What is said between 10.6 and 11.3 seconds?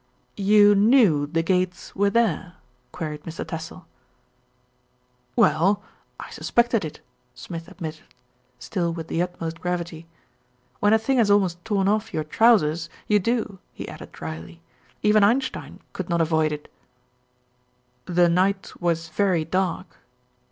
"When a thing has